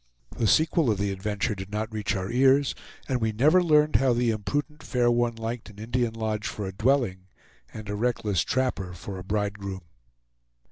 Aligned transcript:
The 0.35 0.47
sequel 0.47 0.89
of 0.89 0.97
the 0.97 1.11
adventure 1.11 1.53
did 1.53 1.71
not 1.71 1.93
reach 1.93 2.15
our 2.15 2.31
ears, 2.31 2.73
and 3.07 3.21
we 3.21 3.31
never 3.31 3.61
learned 3.61 3.97
how 3.97 4.13
the 4.13 4.31
imprudent 4.31 4.81
fair 4.81 5.11
one 5.11 5.35
liked 5.35 5.69
an 5.69 5.77
Indian 5.77 6.15
lodge 6.15 6.47
for 6.47 6.65
a 6.65 6.73
dwelling, 6.73 7.27
and 7.71 7.87
a 7.87 7.93
reckless 7.93 8.41
trapper 8.41 8.93
for 8.95 9.19
a 9.19 9.23
bridegroom. 9.23 9.83